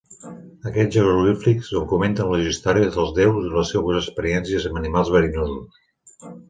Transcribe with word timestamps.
Aquests 0.69 0.95
jeroglífics 0.95 1.69
documenten 1.75 2.31
les 2.33 2.49
històries 2.53 2.91
dels 2.97 3.15
déus 3.21 3.41
i 3.51 3.55
les 3.59 3.73
seues 3.77 4.01
experiències 4.05 4.71
amb 4.73 4.85
animals 4.85 5.19
verinosos. 5.19 5.83